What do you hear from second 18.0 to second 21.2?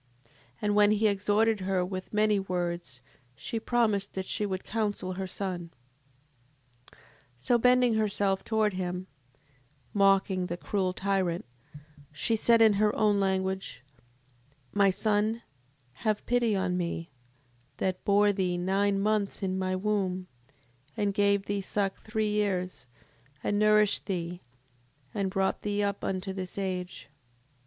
bore thee nine months in my womb, and